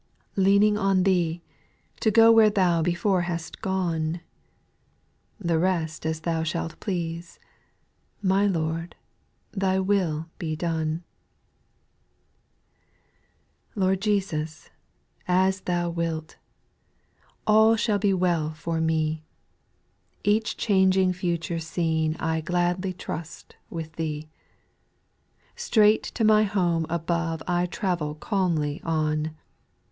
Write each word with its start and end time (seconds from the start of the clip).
Leaning 0.35 0.79
on 0.79 1.03
Thee, 1.03 1.43
to 1.99 2.09
go 2.09 2.31
Where 2.31 2.49
Thou 2.49 2.81
before 2.81 3.21
hast 3.29 3.61
gone; 3.61 4.21
The 5.39 5.59
rest 5.59 6.07
as 6.07 6.21
Thou 6.21 6.41
shalt 6.41 6.79
please— 6.79 7.37
My 8.33 8.47
Lord, 8.47 8.95
Thy 9.51 9.77
will 9.79 10.27
be 10.39 10.55
done 10.55 11.03
1 13.75 13.75
7. 13.75 13.83
Lord 13.83 14.01
Jesus, 14.01 14.71
as 15.27 15.61
Thou 15.61 15.91
wilt 15.91 16.35
I 16.35 17.35
All 17.45 17.75
shall 17.75 17.99
be 17.99 18.11
well 18.15 18.55
for 18.55 18.81
me, 18.81 19.23
Each 20.23 20.57
changing 20.57 21.13
future 21.13 21.59
scene 21.59 22.15
I 22.15 22.41
gladly 22.41 22.91
trust 22.91 23.55
with 23.69 23.93
Thee. 23.97 24.29
Straight 25.55 26.01
to 26.15 26.23
my 26.23 26.41
home 26.41 26.87
above 26.89 27.43
I 27.47 27.67
travel 27.67 28.15
calmly 28.15 28.81
on. 28.83 29.37